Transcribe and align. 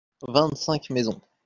Vingt-cinq 0.27 0.89
maisons. 0.89 1.21